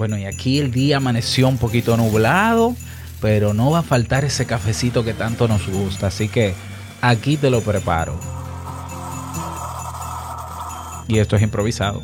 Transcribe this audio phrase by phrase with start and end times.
[0.00, 2.74] Bueno, y aquí el día amaneció un poquito nublado,
[3.20, 6.54] pero no va a faltar ese cafecito que tanto nos gusta, así que
[7.02, 8.18] aquí te lo preparo.
[11.06, 12.02] Y esto es improvisado.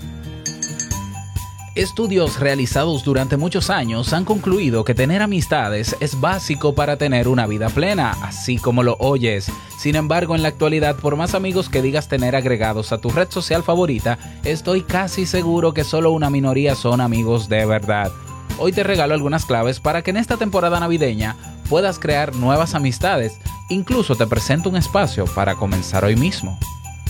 [1.77, 7.47] Estudios realizados durante muchos años han concluido que tener amistades es básico para tener una
[7.47, 9.53] vida plena, así como lo oyes.
[9.79, 13.29] Sin embargo, en la actualidad, por más amigos que digas tener agregados a tu red
[13.31, 18.11] social favorita, estoy casi seguro que solo una minoría son amigos de verdad.
[18.59, 21.37] Hoy te regalo algunas claves para que en esta temporada navideña
[21.69, 23.39] puedas crear nuevas amistades.
[23.69, 26.59] Incluso te presento un espacio para comenzar hoy mismo.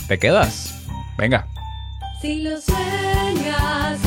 [0.09, 0.75] ¿Te quedas?
[1.17, 1.47] Venga.
[2.21, 4.06] Si lo sueñas,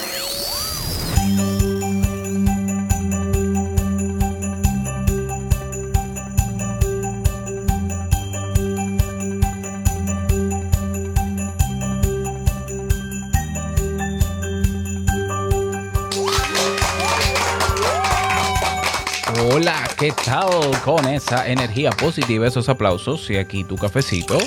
[19.61, 20.49] Hola, ¿qué tal
[20.83, 24.39] con esa energía positiva, esos aplausos y aquí tu cafecito?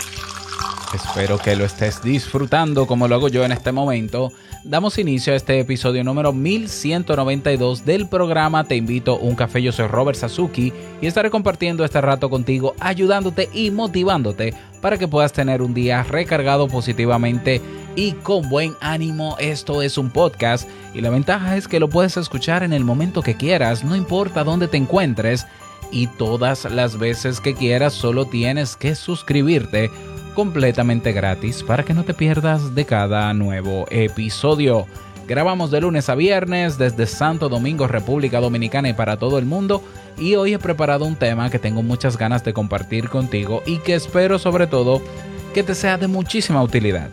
[0.92, 4.32] Espero que lo estés disfrutando como lo hago yo en este momento.
[4.64, 9.62] Damos inicio a este episodio número 1192 del programa Te invito a un café.
[9.62, 15.06] Yo soy Robert Sasuki y estaré compartiendo este rato contigo, ayudándote y motivándote para que
[15.06, 17.62] puedas tener un día recargado positivamente
[17.96, 19.36] y con buen ánimo.
[19.38, 23.22] Esto es un podcast y la ventaja es que lo puedes escuchar en el momento
[23.22, 25.46] que quieras, no importa dónde te encuentres
[25.90, 29.90] y todas las veces que quieras solo tienes que suscribirte
[30.34, 34.86] completamente gratis para que no te pierdas de cada nuevo episodio.
[35.26, 39.82] Grabamos de lunes a viernes desde Santo Domingo, República Dominicana y para todo el mundo.
[40.18, 43.94] Y hoy he preparado un tema que tengo muchas ganas de compartir contigo y que
[43.94, 45.00] espero sobre todo
[45.54, 47.10] que te sea de muchísima utilidad.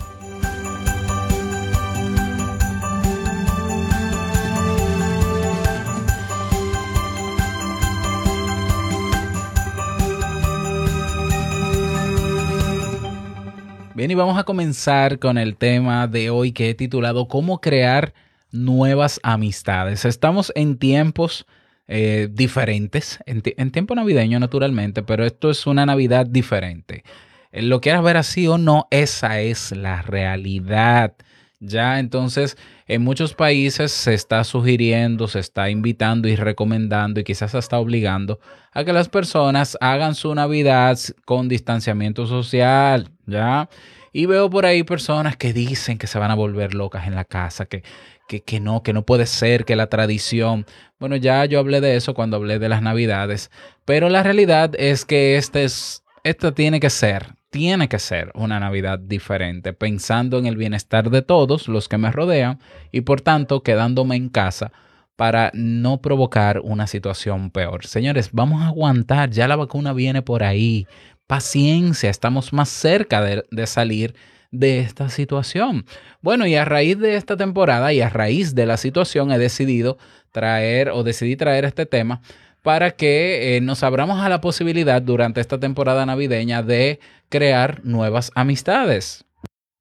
[14.12, 18.14] Bien, y vamos a comenzar con el tema de hoy que he titulado ¿Cómo crear
[18.52, 20.04] nuevas amistades?
[20.04, 21.46] Estamos en tiempos
[21.88, 27.06] eh, diferentes, en tiempo navideño naturalmente, pero esto es una Navidad diferente.
[27.54, 31.14] Eh, Lo quieras ver así o no, esa es la realidad.
[31.62, 32.58] Ya, entonces,
[32.88, 38.42] en muchos países se está sugiriendo, se está invitando y recomendando y quizás hasta obligando
[38.74, 43.70] a que las personas hagan su Navidad con distanciamiento social, ¿ya?
[44.14, 47.26] Y veo por ahí personas que dicen que se van a volver locas en la
[47.26, 47.84] casa, que,
[48.28, 50.66] que, que no, que no puede ser, que la tradición.
[51.00, 53.52] Bueno, ya yo hablé de eso cuando hablé de las Navidades,
[53.86, 58.60] pero la realidad es que este es, esta tiene que ser, tiene que ser una
[58.60, 62.60] Navidad diferente, pensando en el bienestar de todos los que me rodean
[62.92, 64.72] y por tanto quedándome en casa
[65.16, 67.86] para no provocar una situación peor.
[67.86, 70.88] Señores, vamos a aguantar, ya la vacuna viene por ahí.
[71.32, 74.16] Paciencia, estamos más cerca de, salir
[74.52, 75.86] de esta situación.
[76.22, 79.98] Bueno, y a raíz de esta temporada y a raíz de la situación he decidido
[80.34, 82.22] traer o decidí traer este tema
[82.64, 87.00] para que eh, nos abramos a la posibilidad durante esta temporada navideña de
[87.30, 89.24] crear nuevas amistades.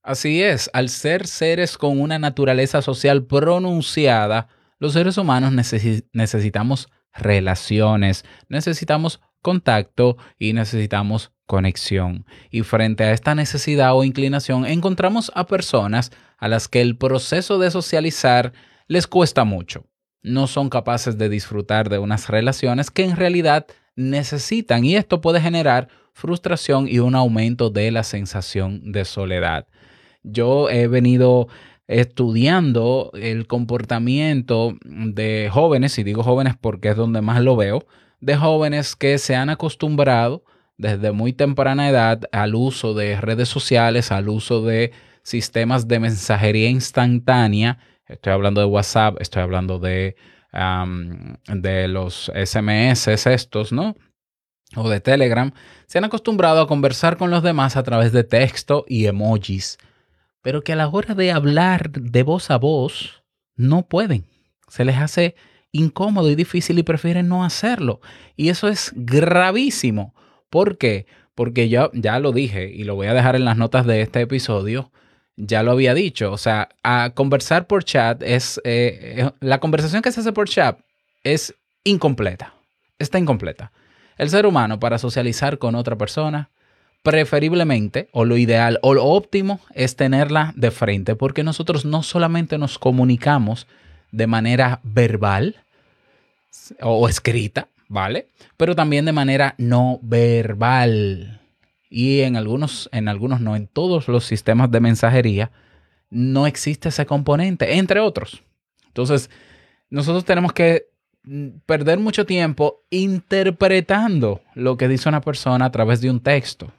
[0.05, 4.47] Así es, al ser seres con una naturaleza social pronunciada,
[4.78, 12.25] los seres humanos necesi- necesitamos relaciones, necesitamos contacto y necesitamos conexión.
[12.52, 17.58] Y frente a esta necesidad o inclinación encontramos a personas a las que el proceso
[17.58, 18.52] de socializar
[18.87, 19.85] les cuesta mucho.
[20.23, 23.67] No son capaces de disfrutar de unas relaciones que en realidad
[23.97, 29.67] necesitan y esto puede generar frustración y un aumento de la sensación de soledad.
[30.23, 31.49] Yo he venido
[31.88, 37.85] estudiando el comportamiento de jóvenes, y digo jóvenes porque es donde más lo veo,
[38.20, 40.44] de jóvenes que se han acostumbrado
[40.81, 44.93] desde muy temprana edad al uso de redes sociales, al uso de
[45.23, 47.79] sistemas de mensajería instantánea.
[48.06, 50.17] Estoy hablando de WhatsApp, estoy hablando de,
[50.53, 53.94] de los SMS estos, ¿no?
[54.77, 55.53] o de Telegram
[55.87, 59.79] se han acostumbrado a conversar con los demás a través de texto y emojis,
[60.43, 63.25] pero que a la hora de hablar de voz a voz
[63.56, 64.26] no pueden.
[64.69, 65.35] Se les hace
[65.73, 68.00] incómodo y difícil y prefieren no hacerlo.
[68.37, 70.15] Y eso es gravísimo.
[70.50, 71.06] ¿Por qué?
[71.35, 74.20] Porque yo ya lo dije y lo voy a dejar en las notas de este
[74.20, 74.91] episodio.
[75.37, 76.32] Ya lo había dicho.
[76.32, 78.61] O sea, a conversar por chat es...
[78.64, 80.79] eh, eh, la conversación que se hace por chat
[81.25, 81.55] es
[81.85, 82.52] incompleta.
[82.99, 83.73] Está incompleta.
[84.19, 86.50] El ser humano para socializar con otra persona,
[87.02, 92.58] preferiblemente, o lo ideal, o lo óptimo, es tenerla de frente, porque nosotros no solamente
[92.58, 93.67] nos comunicamos
[94.12, 95.56] de manera verbal
[96.82, 98.28] o escrita, ¿vale?
[98.56, 101.40] Pero también de manera no verbal.
[101.90, 105.50] Y en algunos, en algunos no, en todos los sistemas de mensajería,
[106.08, 108.44] no existe ese componente, entre otros.
[108.87, 109.28] Entonces,
[109.90, 110.87] nosotros tenemos que
[111.25, 116.72] mm, perder mucho tiempo interpretando lo que dice una persona a través de un texto.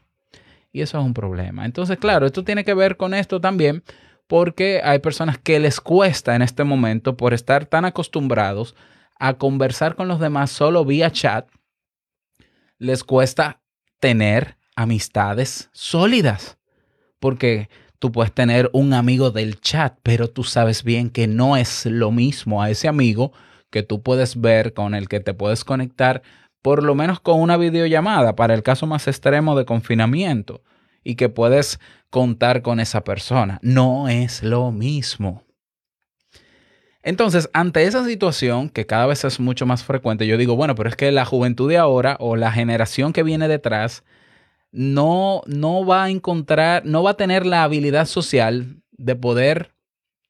[0.71, 1.65] Y eso es un problema.
[1.65, 3.83] Entonces, claro, esto tiene que ver con esto también,
[4.27, 8.75] porque hay personas que les cuesta en este momento por estar tan acostumbrados
[9.21, 11.47] a conversar con los demás solo vía chat,
[12.79, 13.62] les cuesta
[14.00, 16.57] tener amistades sólidas.
[17.19, 17.69] Porque
[18.00, 22.12] tú puedes tener un amigo del chat, pero tú sabes bien que no es lo
[22.12, 23.31] mismo a ese amigo
[23.69, 26.23] que tú puedes ver, con el que te puedes conectar,
[26.63, 30.63] por lo menos con una videollamada, para el caso más extremo de confinamiento,
[31.03, 31.79] y que puedes
[32.09, 33.59] contar con esa persona.
[33.62, 35.44] No es lo mismo.
[37.03, 40.89] Entonces, ante esa situación, que cada vez es mucho más frecuente, yo digo, bueno, pero
[40.89, 44.03] es que la juventud de ahora o la generación que viene detrás
[44.71, 49.71] no, no va a encontrar, no va a tener la habilidad social de poder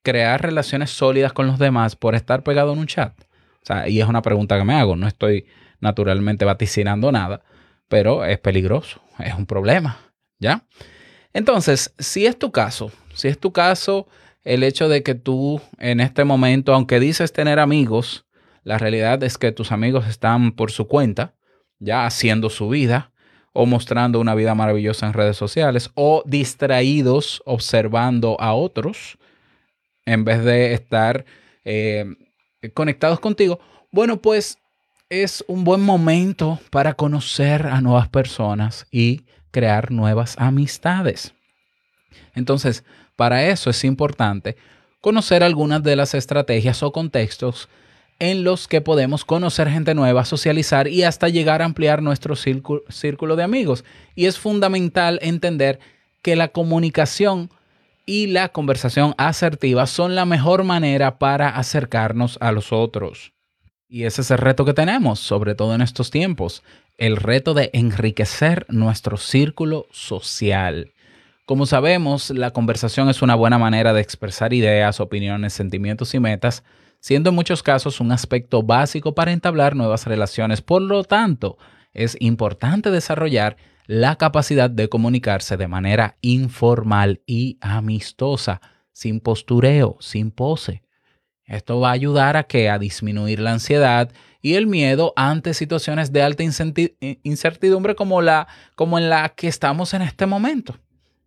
[0.01, 3.13] crear relaciones sólidas con los demás por estar pegado en un chat.
[3.61, 5.45] O sea, y es una pregunta que me hago, no estoy
[5.79, 7.41] naturalmente vaticinando nada,
[7.87, 9.99] pero es peligroso, es un problema,
[10.39, 10.63] ¿ya?
[11.33, 14.07] Entonces, si es tu caso, si es tu caso
[14.43, 18.25] el hecho de que tú en este momento, aunque dices tener amigos,
[18.63, 21.33] la realidad es que tus amigos están por su cuenta,
[21.79, 23.11] ya haciendo su vida
[23.53, 29.17] o mostrando una vida maravillosa en redes sociales o distraídos observando a otros
[30.05, 31.25] en vez de estar
[31.65, 32.05] eh,
[32.73, 33.59] conectados contigo.
[33.91, 34.57] Bueno, pues
[35.09, 41.33] es un buen momento para conocer a nuevas personas y crear nuevas amistades.
[42.33, 42.85] Entonces,
[43.21, 44.57] para eso es importante
[44.99, 47.69] conocer algunas de las estrategias o contextos
[48.17, 53.35] en los que podemos conocer gente nueva, socializar y hasta llegar a ampliar nuestro círculo,
[53.35, 53.85] de amigos.
[54.15, 55.79] Y es fundamental entender
[56.23, 57.51] que la comunicación
[58.07, 63.33] y la conversación asertiva son la mejor manera para acercarnos a los otros.
[63.87, 66.63] Y ese es el reto que tenemos, sobre todo en estos tiempos,
[66.97, 70.91] el reto de enriquecer nuestro círculo social.
[71.45, 76.63] Como sabemos, la conversación es una buena manera de expresar ideas, opiniones, sentimientos y metas,
[76.99, 80.61] siendo en muchos casos un aspecto básico para entablar nuevas relaciones.
[80.61, 81.57] Por lo tanto,
[81.93, 83.57] es importante desarrollar
[83.87, 88.61] la capacidad de comunicarse de manera informal y amistosa,
[88.93, 90.83] sin postureo, sin pose.
[91.45, 94.09] Esto va a ayudar a que a disminuir la ansiedad
[94.41, 99.47] y el miedo ante situaciones de alta incenti- incertidumbre como la como en la que
[99.47, 100.77] estamos en este momento.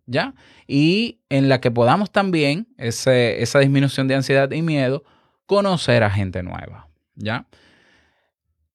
[0.07, 0.35] ¿Ya?
[0.67, 5.03] Y en la que podamos también esa disminución de ansiedad y miedo
[5.45, 7.47] conocer a gente nueva, ¿ya?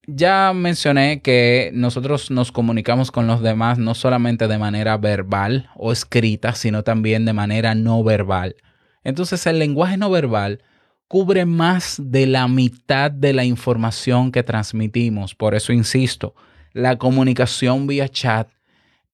[0.07, 5.93] Ya mencioné que nosotros nos comunicamos con los demás no solamente de manera verbal o
[5.93, 8.57] escrita, sino también de manera no verbal.
[9.05, 10.63] Entonces el lenguaje no verbal
[11.07, 15.35] cubre más de la mitad de la información que transmitimos.
[15.35, 16.35] Por eso insisto,
[16.73, 18.49] la comunicación vía chat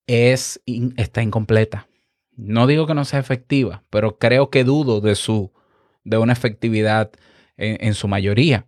[0.07, 0.63] es,
[0.97, 1.89] está incompleta.
[2.37, 5.53] No digo que no sea efectiva, pero creo que dudo de su
[6.05, 7.11] de una efectividad
[7.57, 8.67] en, su mayoría.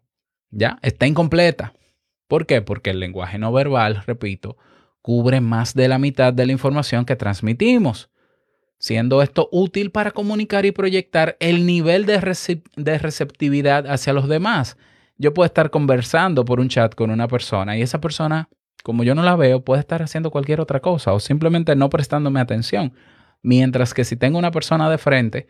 [0.51, 0.79] ¿Ya?
[0.83, 1.73] Está incompleta.
[2.27, 2.63] ¿Por qué?
[2.63, 4.57] Porque el lenguaje no verbal, repito,
[5.03, 8.11] cubre más de la mitad de la información que transmitimos,
[8.79, 14.77] siendo esto útil para comunicar y proyectar el nivel de, de receptividad hacia los demás.
[15.17, 18.49] Yo puedo estar conversando por un chat con una persona y esa persona,
[18.83, 22.41] como yo no la veo, puede estar haciendo cualquier otra cosa o simplemente no prestándome
[22.41, 22.93] atención.
[23.43, 25.49] Mientras que si tengo una persona de frente,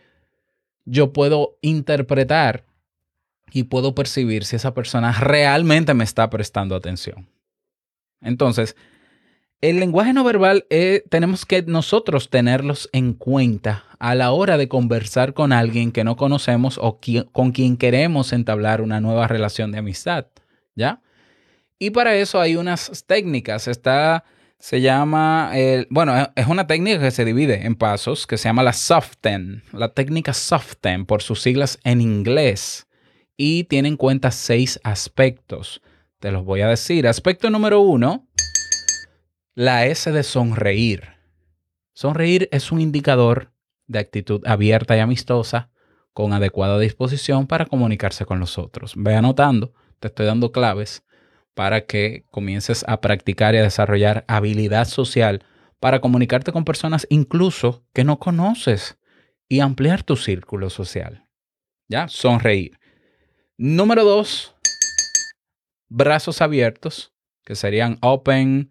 [0.85, 2.65] yo puedo interpretar
[3.51, 7.29] y puedo percibir si esa persona realmente me está prestando atención.
[8.21, 8.77] Entonces,
[9.61, 14.69] el lenguaje no verbal eh, tenemos que nosotros tenerlos en cuenta a la hora de
[14.69, 17.01] conversar con alguien que no conocemos o
[17.33, 20.27] con quien queremos entablar una nueva relación de amistad,
[20.77, 21.03] ¿ya?
[21.79, 23.69] Y para eso hay unas técnicas.
[23.69, 24.25] Está,
[24.59, 28.49] se llama, el- bueno, es- es una técnica que se divide en pasos que se
[28.49, 29.63] llama la SOFTEN.
[29.73, 32.87] La técnica SOFTEN por sus siglas en inglés.
[33.37, 35.81] Y tiene en cuenta seis aspectos.
[36.19, 37.07] Te los voy a decir.
[37.07, 38.27] Aspecto número uno,
[39.55, 41.05] la S de sonreír.
[41.93, 43.53] Sonreír es un indicador
[43.87, 45.71] de actitud abierta y amistosa
[46.13, 48.95] con adecuada disposición para comunicarse con los otros.
[48.97, 51.05] Ve anotando, te estoy dando claves
[51.59, 55.45] para que comiences a practicar y a desarrollar habilidad social
[55.81, 58.97] para comunicarte con personas incluso que no conoces
[59.49, 61.27] y ampliar tu círculo social.
[61.89, 62.07] ¿Ya?
[62.07, 62.79] Sonreír.
[63.57, 64.55] Número dos,
[65.89, 67.13] brazos abiertos,
[67.45, 68.71] que serían open,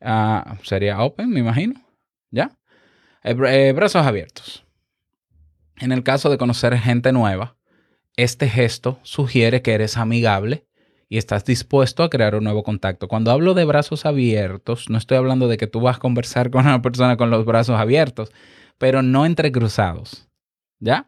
[0.00, 1.84] ah, sería open, me imagino.
[2.30, 2.56] ¿Ya?
[3.24, 4.64] Eh, eh, brazos abiertos.
[5.78, 7.56] En el caso de conocer gente nueva,
[8.14, 10.67] este gesto sugiere que eres amigable
[11.08, 13.08] y estás dispuesto a crear un nuevo contacto.
[13.08, 16.66] Cuando hablo de brazos abiertos, no estoy hablando de que tú vas a conversar con
[16.66, 18.30] una persona con los brazos abiertos,
[18.76, 20.28] pero no entrecruzados.
[20.80, 21.06] ¿Ya?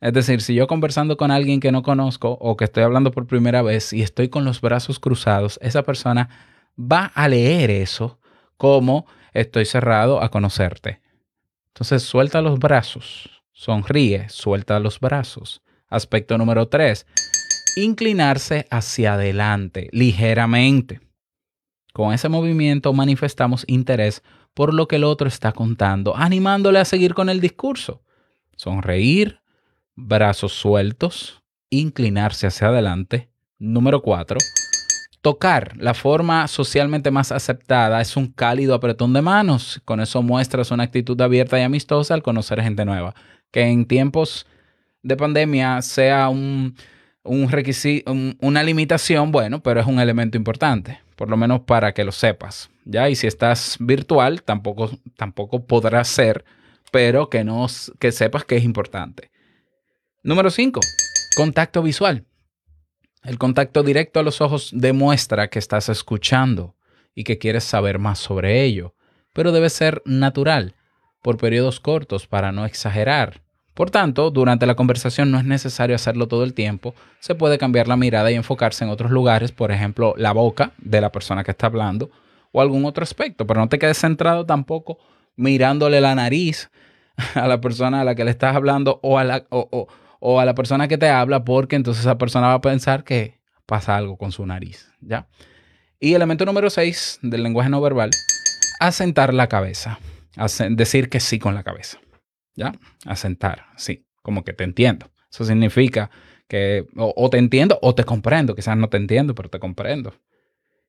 [0.00, 3.26] Es decir, si yo conversando con alguien que no conozco o que estoy hablando por
[3.26, 6.28] primera vez y estoy con los brazos cruzados, esa persona
[6.78, 8.18] va a leer eso
[8.56, 11.00] como estoy cerrado a conocerte.
[11.68, 15.62] Entonces suelta los brazos, sonríe, suelta los brazos.
[15.88, 17.06] Aspecto número tres,
[17.84, 21.00] inclinarse hacia adelante ligeramente.
[21.92, 24.22] Con ese movimiento manifestamos interés
[24.54, 28.02] por lo que el otro está contando, animándole a seguir con el discurso.
[28.56, 29.40] Sonreír,
[29.94, 33.30] brazos sueltos, inclinarse hacia adelante.
[33.58, 34.38] Número cuatro,
[35.22, 35.76] tocar.
[35.76, 39.80] La forma socialmente más aceptada es un cálido apretón de manos.
[39.84, 43.14] Con eso muestras una actitud abierta y amistosa al conocer gente nueva.
[43.50, 44.46] Que en tiempos
[45.02, 46.74] de pandemia sea un,
[47.28, 52.04] un requisito, una limitación, bueno, pero es un elemento importante, por lo menos para que
[52.04, 52.70] lo sepas.
[52.84, 53.08] ¿ya?
[53.08, 56.44] Y si estás virtual, tampoco, tampoco podrás ser,
[56.90, 57.66] pero que, no,
[57.98, 59.30] que sepas que es importante.
[60.22, 60.80] Número 5.
[61.36, 62.24] Contacto visual.
[63.22, 66.74] El contacto directo a los ojos demuestra que estás escuchando
[67.14, 68.94] y que quieres saber más sobre ello,
[69.34, 70.74] pero debe ser natural,
[71.22, 73.42] por periodos cortos para no exagerar.
[73.78, 77.86] Por tanto, durante la conversación no es necesario hacerlo todo el tiempo, se puede cambiar
[77.86, 81.52] la mirada y enfocarse en otros lugares, por ejemplo, la boca de la persona que
[81.52, 82.10] está hablando
[82.50, 84.98] o algún otro aspecto, pero no te quedes centrado tampoco
[85.36, 86.72] mirándole la nariz
[87.36, 90.56] a la persona a la que le estás hablando o a la, o, a la
[90.56, 94.32] persona que te habla, porque entonces esa persona va a pensar que pasa algo con
[94.32, 95.28] su nariz, ¿ya?
[96.00, 98.10] Y elemento número 6 del lenguaje no verbal,
[98.80, 100.00] asentar la cabeza,
[100.70, 102.00] decir que sí con la cabeza,
[102.58, 102.72] ¿ya?
[103.06, 105.10] Asentar, sí, como que te entiendo.
[105.30, 106.10] Eso significa
[106.48, 110.14] que o, te entiendo o te comprendo, quizás no te entiendo, pero te comprendo.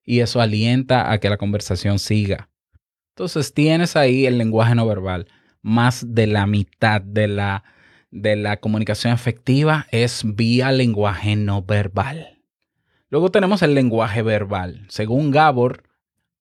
[0.04, 2.50] Y eso alienta a que la conversación siga.
[3.10, 5.28] Entonces tienes ahí el lenguaje no verbal.
[5.62, 7.64] Más de la mitad de la,
[8.10, 12.40] de la comunicación efectiva es vía lenguaje no verbal.
[13.10, 14.86] Luego tenemos el lenguaje verbal.
[14.88, 15.84] Según Gabor,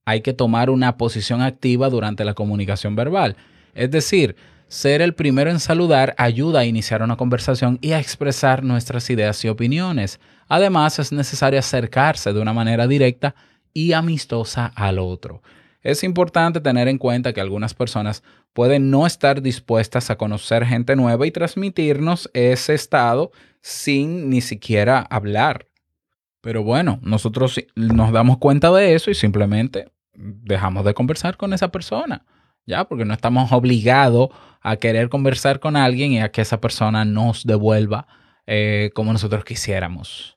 [0.04, 3.36] hay que tomar una posición activa durante la comunicación verbal.
[3.74, 4.36] Es decir,
[4.68, 9.44] ser el primero en saludar ayuda a iniciar una conversación y a expresar nuestras ideas
[9.44, 10.20] y opiniones.
[10.46, 13.34] Además, es necesario acercarse de una manera directa
[13.72, 15.42] y amistosa al otro.
[15.82, 18.22] Es importante tener en cuenta que algunas personas
[18.52, 25.00] pueden no estar dispuestas a conocer gente nueva y transmitirnos ese estado sin ni siquiera
[25.00, 25.66] hablar.
[26.40, 31.68] Pero bueno, nosotros nos damos cuenta de eso y simplemente dejamos de conversar con esa
[31.68, 32.24] persona,
[32.68, 32.84] ¿ya?
[32.84, 34.28] Porque no estamos obligados
[34.60, 38.06] a querer conversar con alguien y a que esa persona nos devuelva
[38.46, 40.36] eh, como nosotros quisiéramos.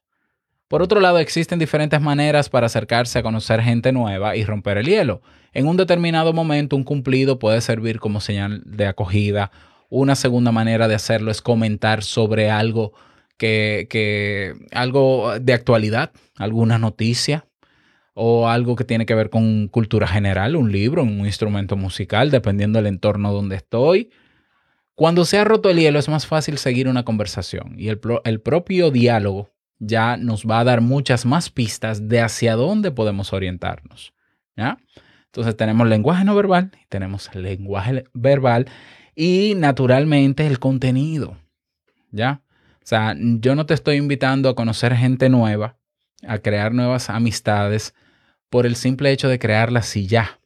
[0.69, 4.85] Por otro lado, existen diferentes maneras para acercarse a conocer gente nueva y romper el
[4.85, 5.21] hielo.
[5.51, 9.51] En un determinado momento, un cumplido puede servir como señal de acogida.
[9.89, 12.93] Una segunda manera de hacerlo es comentar sobre algo
[13.37, 17.45] que, que algo de actualidad, alguna noticia
[18.13, 22.79] o algo que tiene que ver con cultura general, un libro, un instrumento musical, dependiendo
[22.79, 24.11] del entorno donde estoy.
[24.95, 28.41] Cuando se ha roto el hielo es más fácil seguir una conversación y el, el
[28.41, 34.13] propio diálogo ya nos va a dar muchas más pistas de hacia dónde podemos orientarnos.
[34.55, 34.77] ¿ya?
[35.25, 38.67] Entonces tenemos lenguaje no verbal, tenemos lenguaje verbal
[39.15, 41.37] y naturalmente el contenido.
[42.11, 42.41] ¿Ya?
[42.75, 45.77] O sea, yo no te estoy invitando a conocer gente nueva,
[46.27, 47.95] a crear nuevas amistades
[48.51, 50.39] por el simple hecho de crearlas y ya.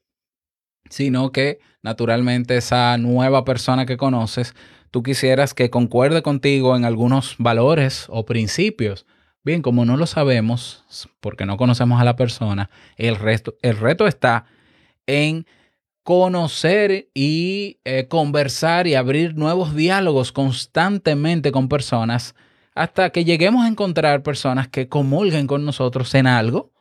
[0.90, 4.56] Sino que naturalmente esa nueva persona que conoces,
[4.92, 9.06] tú quisieras que concuerde contigo en algunos valores o principios
[9.46, 10.84] Bien, como no lo sabemos,
[11.20, 14.46] porque no conocemos a la persona, el, resto, el reto está
[15.06, 15.46] en
[16.02, 22.34] conocer y eh, conversar y abrir nuevos diálogos constantemente con personas
[22.74, 26.72] hasta que lleguemos a encontrar personas que comulguen con nosotros en algo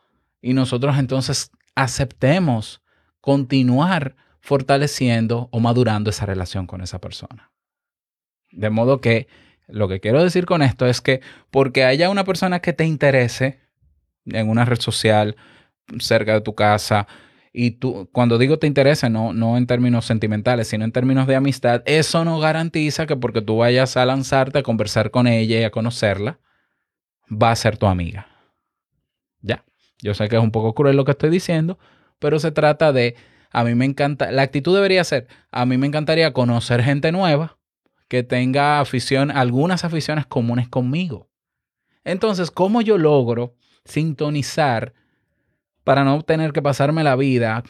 [0.45, 2.83] y nosotros entonces aceptemos
[3.19, 7.51] continuar fortaleciendo o madurando esa relación con esa persona.
[8.51, 9.27] De modo que
[9.67, 13.59] lo que quiero decir con esto es que porque haya una persona que te interese
[14.25, 15.35] en una red social
[15.97, 17.07] cerca de tu casa
[17.51, 21.37] y tú, cuando digo te interese, no, no en términos sentimentales, sino en términos de
[21.37, 25.63] amistad, eso no garantiza que porque tú vayas a lanzarte a conversar con ella y
[25.63, 26.39] a conocerla,
[27.31, 28.34] va a ser tu amiga.
[30.01, 31.79] Yo sé que es un poco cruel lo que estoy diciendo,
[32.19, 33.15] pero se trata de,
[33.51, 37.57] a mí me encanta, la actitud debería ser, a mí me encantaría conocer gente nueva
[38.07, 41.29] que tenga afición, algunas aficiones comunes conmigo.
[42.03, 44.93] Entonces, ¿cómo yo logro sintonizar
[45.83, 47.63] para no tener que pasarme la vida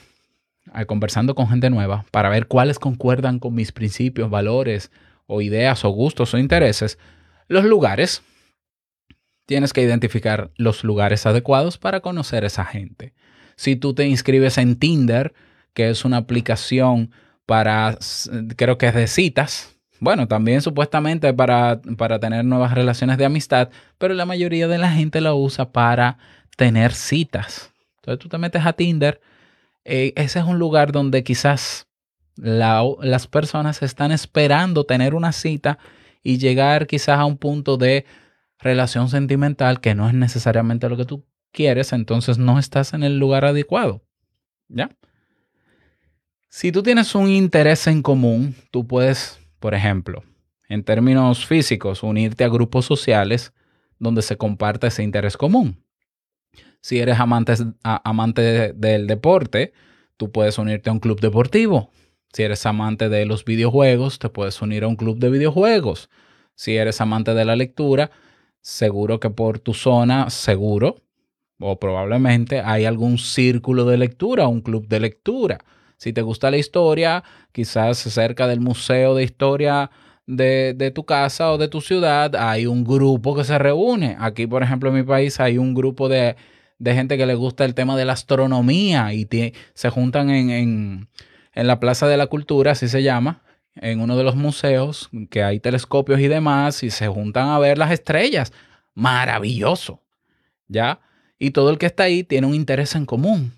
[0.74, 4.92] eh, conversando con gente nueva para ver cuáles concuerdan con mis principios, valores
[5.26, 6.98] o ideas o gustos o intereses?
[7.48, 8.24] Los lugares.
[9.46, 13.14] Tienes que identificar los lugares adecuados para conocer a esa gente.
[13.56, 15.34] Si tú te inscribes en Tinder,
[15.74, 17.12] que es una aplicación
[17.46, 17.98] para,
[18.56, 23.70] creo que es de citas, bueno, también supuestamente para, para tener nuevas relaciones de amistad,
[23.98, 26.18] pero la mayoría de la gente lo usa para
[26.58, 27.72] tener citas.
[27.98, 29.22] Entonces tú te metes a Tinder,
[29.86, 31.88] eh, ese es un lugar donde quizás
[32.36, 35.78] la- las personas están esperando tener una cita
[36.24, 38.06] y llegar quizás a un punto de
[38.66, 43.18] relación sentimental que no es necesariamente lo que tú quieres, entonces no estás en el
[43.18, 44.02] lugar adecuado.
[44.68, 44.90] ¿Ya?
[46.50, 50.24] Si tú tienes un interés en común, tú puedes, por ejemplo,
[50.68, 53.54] en términos físicos, unirte a grupos sociales
[54.00, 55.84] donde se comparte ese interés común.
[56.82, 57.54] Si eres amante,
[57.84, 59.74] amante de- del deporte,
[60.18, 61.92] tú puedes unirte a un club deportivo.
[62.34, 66.10] Si eres amante de los videojuegos, te puedes unir a un club de videojuegos.
[66.56, 68.12] Si eres amante de la lectura,
[68.66, 70.96] seguro que por tu zona, seguro
[71.60, 75.60] o probablemente hay algún círculo de lectura, un club de lectura.
[75.98, 79.92] Si te gusta la historia, quizás cerca del museo de historia
[80.26, 84.18] de, tu casa o de tu ciudad hay un grupo que se reúne.
[84.20, 86.36] Aquí, por ejemplo, en mi país hay un grupo de,
[86.80, 89.28] de gente que le gusta el tema de la astronomía y
[89.76, 91.10] se juntan en, en,
[91.54, 93.44] en la Plaza de la Cultura, así se llama,
[93.76, 97.78] en uno de los museos, que hay telescopios y demás, y se juntan a ver
[97.78, 98.54] las estrellas.
[98.94, 100.02] Maravilloso,
[100.68, 101.02] ¿ya?
[101.38, 103.54] Y todo el que está ahí tiene un interés en común.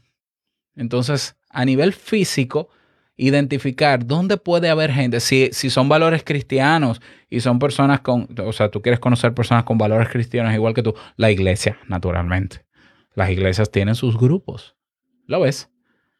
[0.76, 2.70] Entonces, a nivel físico,
[3.18, 8.54] identificar dónde puede haber gente, si, si son valores cristianos y son personas con, o
[8.54, 12.66] sea, tú quieres conocer personas con valores cristianos igual que tú, la iglesia, naturalmente.
[13.16, 14.76] Las iglesias tienen sus grupos.
[15.26, 15.70] ¿Lo ves?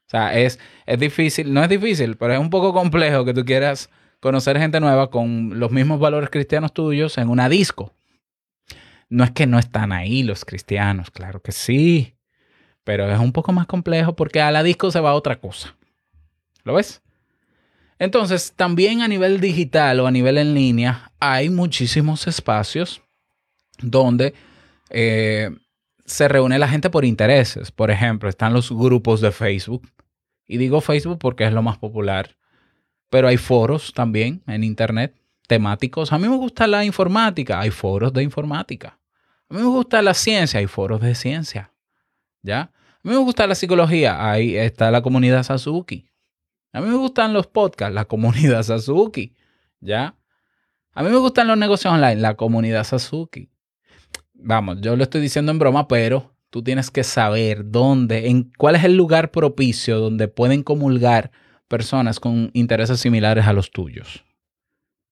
[0.08, 3.44] O sea, es, es difícil, no es difícil, pero es un poco complejo que tú
[3.44, 3.90] quieras
[4.22, 7.94] conocer gente nueva con los mismos valores cristianos tuyos en una disco.
[9.10, 12.16] No es que no están ahí los cristianos, claro que sí,
[12.86, 15.76] pero es un poco más complejo porque a la disco se va otra cosa.
[16.64, 17.02] ¿Lo ves?
[18.00, 23.02] Entonces, también a nivel digital o a nivel en línea, hay muchísimos espacios
[23.80, 24.34] donde
[24.90, 25.50] eh,
[26.06, 27.72] se reúne la gente por intereses.
[27.72, 29.88] Por ejemplo, están los grupos de Facebook.
[30.48, 32.38] Y digo Facebook porque es lo más popular.
[33.10, 35.16] Pero hay foros también en Internet
[35.48, 36.12] temáticos.
[36.12, 37.60] A mí me gusta la informática.
[37.60, 39.00] Hay foros de informática.
[39.50, 40.60] A mí me gusta la ciencia.
[40.60, 41.74] Hay foros de ciencia.
[42.42, 42.62] ¿Ya?
[42.62, 44.30] A mí me gusta la psicología.
[44.30, 46.10] Ahí está la comunidad Sasuki.
[46.74, 47.94] A mí me gustan los podcasts.
[47.94, 49.36] La comunidad Sasuki.
[49.80, 50.16] ¿Ya?
[50.94, 52.18] A mí me gustan los negocios online.
[52.18, 53.50] La comunidad Sasuki
[54.38, 58.74] vamos, yo lo estoy diciendo en broma, pero tú tienes que saber dónde, en cuál
[58.74, 61.30] es el lugar propicio donde pueden comulgar
[61.68, 64.26] personas con intereses similares a los tuyos.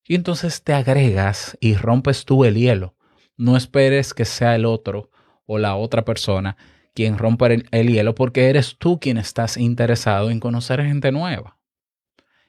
[0.08, 2.95] Y entonces te agregas y rompes tú el hielo.
[3.38, 5.12] No esperes que sea el otro
[5.45, 6.58] o la otra persona
[6.95, 11.60] quien rompa el, el hielo porque eres tú quien estás interesado en conocer gente nueva.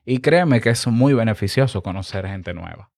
[0.06, 2.90] Y créeme que es muy beneficioso conocer gente nueva.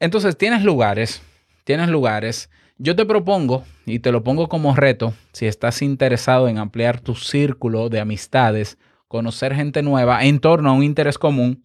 [0.00, 1.22] Entonces tienes lugares
[1.66, 2.48] tienes lugares.
[2.78, 7.14] Yo te propongo, y te lo pongo como reto, si estás interesado en ampliar tu
[7.14, 8.76] círculo de amistades,
[9.08, 11.64] conocer gente nueva en torno a un interés común,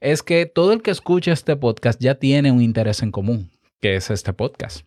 [0.00, 3.96] es que todo el que escuche este podcast ya tiene un interés en común, que
[3.96, 4.86] es este podcast.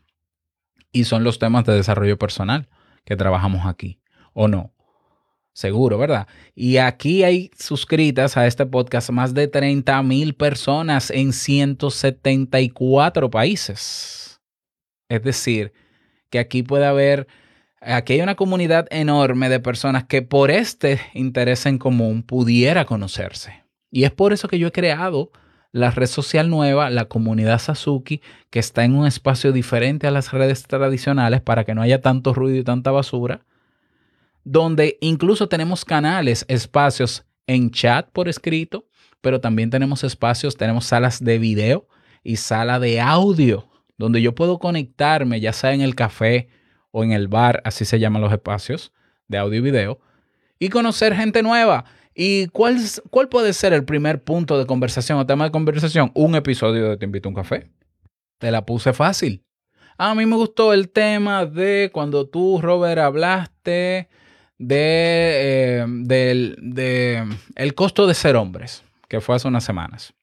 [0.93, 2.69] Y son los temas de desarrollo personal
[3.03, 3.99] que trabajamos aquí,
[4.31, 4.73] ¿o no?
[5.51, 6.29] Seguro, ¿verdad?
[6.55, 14.26] Y aquí hay suscritas a este podcast más de 30 mil personas en 174 países.
[15.09, 15.73] Es decir,
[16.29, 17.27] que aquí puede haber,
[17.81, 23.63] aquí hay una comunidad enorme de personas que por este interés en común pudiera conocerse.
[23.91, 25.31] Y es por eso que yo he creado
[25.71, 30.31] la red social nueva, la comunidad Sasuki, que está en un espacio diferente a las
[30.31, 33.45] redes tradicionales para que no haya tanto ruido y tanta basura,
[34.43, 38.87] donde incluso tenemos canales, espacios en chat por escrito,
[39.21, 41.87] pero también tenemos espacios, tenemos salas de video
[42.23, 43.67] y sala de audio,
[43.97, 46.49] donde yo puedo conectarme, ya sea en el café
[46.91, 48.93] o en el bar, así se llaman los espacios
[49.27, 49.99] de audio y video,
[50.59, 51.85] y conocer gente nueva.
[52.15, 52.77] ¿Y cuál,
[53.11, 56.11] cuál puede ser el primer punto de conversación o tema de conversación?
[56.15, 57.69] Un episodio de Te invito a un café.
[58.39, 59.43] Te la puse fácil.
[59.99, 64.09] A mí me gustó el tema de cuando tú, Robert, hablaste
[64.57, 67.23] de, eh, del de
[67.55, 70.13] el costo de ser hombres, que fue hace unas semanas.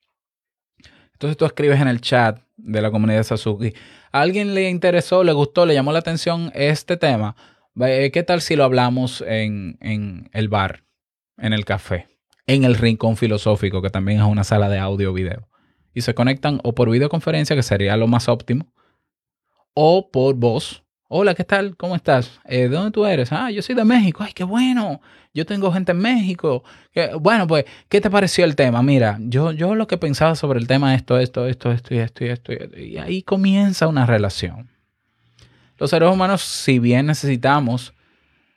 [1.15, 3.73] Entonces tú escribes en el chat de la comunidad de Sasuki.
[4.13, 7.35] ¿A alguien le interesó, le gustó, le llamó la atención este tema?
[7.81, 10.85] Eh, ¿Qué tal si lo hablamos en, en el bar,
[11.39, 12.07] en el café,
[12.47, 15.49] en el rincón filosófico, que también es una sala de audio video?
[15.93, 18.73] Y se conectan o por videoconferencia, que sería lo más óptimo,
[19.75, 20.84] o por voz.
[21.09, 21.77] Hola, ¿qué tal?
[21.77, 22.41] ¿Cómo estás?
[22.47, 23.31] Eh, ¿De dónde tú eres?
[23.31, 24.23] Ah, yo soy de México.
[24.25, 25.03] Ay, qué bueno.
[25.35, 26.65] Yo tengo gente en México.
[27.21, 28.83] Bueno, pues, ¿qué te pareció el tema?
[28.83, 32.25] Mira, yo, yo lo que pensaba sobre el tema esto, esto, esto, esto y esto.
[32.25, 32.53] y esto.
[32.53, 34.71] Y ahí comienza una relación.
[35.79, 37.93] Los seres humanos, si bien necesitamos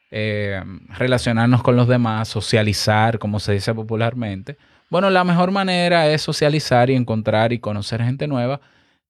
[0.10, 4.58] eh, relacionarnos con los demás, socializar, como se dice popularmente,
[4.90, 8.62] bueno, la mejor manera es socializar y encontrar y conocer gente nueva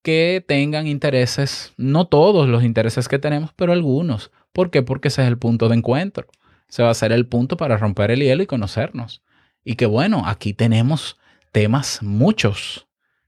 [0.08, 4.32] que tengan intereses, no todos los intereses que tenemos, pero algunos.
[4.54, 4.82] ¿Por qué?
[4.82, 6.28] Porque ese es el punto de encuentro.
[6.70, 9.22] Se va a ser el punto para romper el hielo y conocernos.
[9.66, 11.18] Y que bueno, aquí tenemos
[11.52, 12.88] temas muchos,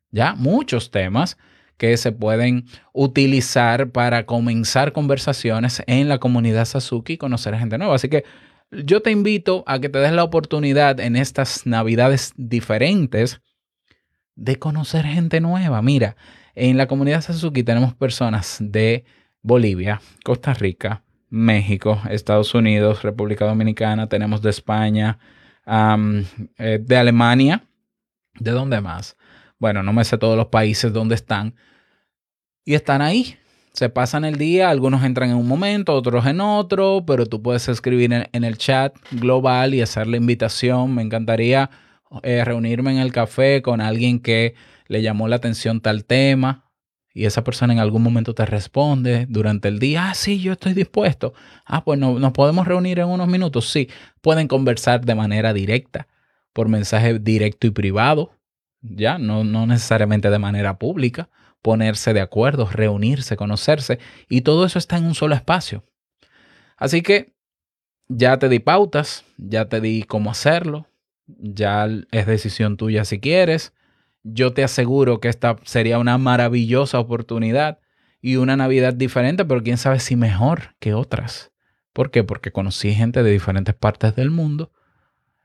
[0.10, 1.38] ya muchos temas
[1.76, 2.64] que se pueden
[2.94, 7.96] utilizar para comenzar conversaciones en la comunidad Sasuki y conocer gente nueva.
[7.96, 8.24] Así que
[8.72, 13.42] yo te invito a que te des la oportunidad en estas navidades diferentes
[14.38, 15.82] de conocer gente nueva.
[15.82, 16.16] Mira,
[16.60, 19.06] en la comunidad Sasuki tenemos personas de
[19.42, 25.20] Bolivia, Costa Rica, México, Estados Unidos, República Dominicana, tenemos de España,
[25.66, 27.64] eh, de Alemania.
[28.40, 29.16] ¿De dónde más?
[29.58, 31.56] Bueno, no me sé todos los países donde están.
[32.66, 33.38] Y están ahí.
[33.74, 37.70] Se pasan el día, algunos entran en un momento, otros en otro, pero tú puedes
[37.70, 40.94] escribir en, en el chat global y hacer la invitación.
[40.96, 41.70] Me encantaría
[42.24, 44.56] eh, reunirme en el café con alguien que
[44.90, 46.66] le llamó la atención tal tema
[47.14, 50.74] y esa persona en algún momento te responde durante el día, ah, sí, yo estoy
[50.74, 51.34] dispuesto.
[51.66, 53.70] Ah, pues no- nos podemos reunir en unos minutos.
[53.70, 53.90] Sí,
[54.22, 56.08] pueden conversar de manera directa,
[56.54, 58.32] por mensaje directo y privado,
[58.82, 61.30] ya, no, no necesariamente de manera pública,
[61.62, 64.00] ponerse de acuerdo, reunirse, conocerse,
[64.30, 65.84] y todo eso está en un solo espacio.
[66.78, 67.34] Así que
[68.08, 70.88] ya te di pautas, ya te di cómo hacerlo,
[71.28, 73.74] ya es decisión tuya si quieres.
[74.24, 77.80] Yo te aseguro que esta sería una maravillosa oportunidad
[78.22, 81.52] y una Navidad diferente, pero quién sabe si mejor que otras.
[81.94, 82.24] ¿Por qué?
[82.24, 84.72] Porque conocí gente de diferentes partes del mundo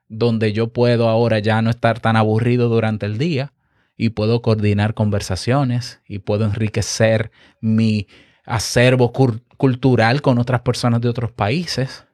[0.08, 3.52] donde yo puedo ahora ya no estar tan aburrido durante el día
[3.96, 8.06] y puedo coordinar conversaciones y puedo enriquecer mi
[8.44, 9.12] acervo
[9.56, 12.06] cultural con otras personas de otros países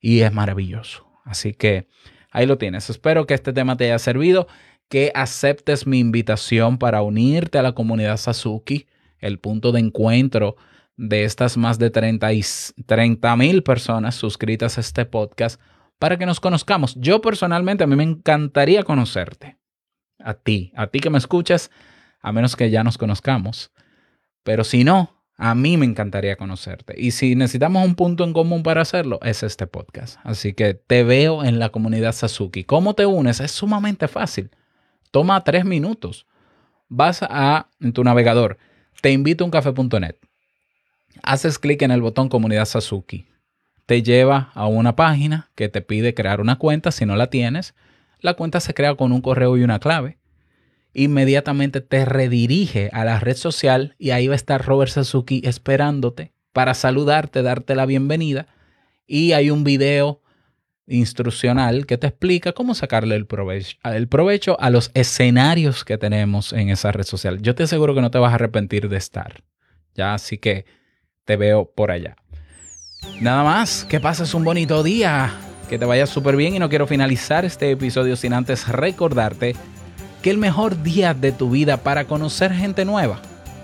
[0.00, 1.06] y es maravilloso.
[1.24, 1.88] Así que
[2.30, 2.90] ahí lo tienes.
[2.90, 4.48] Espero que este tema te haya servido,
[4.94, 8.86] que aceptes mi invitación para unirte a la comunidad Sasuki,
[9.18, 10.54] el punto de encuentro
[10.96, 15.60] de estas más de 30 mil personas suscritas a este podcast
[15.98, 16.94] para que nos conozcamos.
[16.94, 19.58] Yo personalmente, a mí me encantaría conocerte.
[20.20, 21.72] A ti, a ti que me escuchas,
[22.20, 23.72] a menos que ya nos conozcamos.
[24.44, 26.94] Pero si no, a mí me encantaría conocerte.
[26.96, 30.20] Y si necesitamos un punto en común para hacerlo, es este podcast.
[30.22, 32.62] Así que te veo en la comunidad Sasuki.
[32.62, 33.40] ¿Cómo te unes?
[33.40, 34.52] Es sumamente fácil.
[35.14, 36.26] Toma tres minutos.
[36.88, 38.58] Vas a tu navegador,
[39.00, 40.16] te invito a uncafe.net.
[41.22, 43.24] Haces clic en el botón comunidad Sasuki
[43.86, 46.90] te lleva a una página que te pide crear una cuenta.
[46.90, 47.76] Si no la tienes,
[48.18, 50.18] la cuenta se crea con un correo y una clave.
[50.94, 56.32] Inmediatamente te redirige a la red social y ahí va a estar Robert Sasuki esperándote
[56.52, 58.48] para saludarte, darte la bienvenida.
[59.06, 60.22] Y hay un video
[60.86, 66.92] instruccional que te explica cómo sacarle el provecho, a los escenarios que tenemos en esa
[66.92, 67.40] red social.
[67.40, 69.42] Yo te aseguro que no te vas a arrepentir de estar.
[69.94, 70.66] Ya, así que
[71.24, 72.16] te veo por allá.
[73.20, 75.32] Nada más, que pases un bonito día,
[75.68, 79.54] que te vaya súper bien y no quiero finalizar este episodio sin antes recordarte
[80.22, 83.20] que el mejor día de tu vida para conocer gente nueva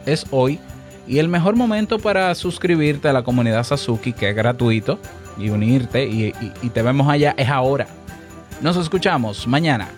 [0.07, 0.59] es hoy
[1.07, 5.01] Y el mejor momento para suscribirte a la comunidad Sasuki, que es gratuito,
[5.41, 6.33] y unirte, y,
[6.73, 7.87] te vemos allá, es ahora.
[8.61, 9.89] Nos escuchamos mañana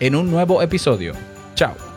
[0.00, 1.12] en un nuevo episodio.
[1.54, 1.87] Chao.